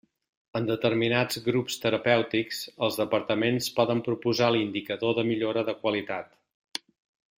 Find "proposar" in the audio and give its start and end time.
4.09-4.49